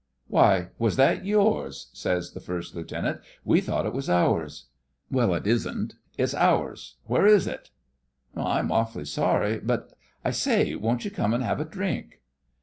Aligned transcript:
'Why, 0.29 0.69
was 0.79 0.95
that 0.95 1.25
yours?' 1.25 1.91
says 1.93 2.31
the 2.31 2.39
First 2.39 2.73
Lieutenant. 2.73 3.21
'We 3.45 3.61
thought 3.61 3.85
it 3.85 3.93
was 3.93 4.09
ours.' 4.09 4.65
'Well, 5.11 5.31
it 5.35 5.45
isn't. 5.45 5.93
It's 6.17 6.33
ours. 6.33 6.95
Where 7.05 7.27
is 7.27 7.45
it?' 7.45 7.69
'I'm 8.35 8.71
awfully 8.71 9.05
sorry, 9.05 9.59
but—I 9.59 10.31
say, 10.31 10.73
won't 10.73 11.05
you 11.05 11.11
come 11.11 11.35
and 11.35 11.43
have 11.43 11.59
a 11.59 11.65
drink? 11.65 12.19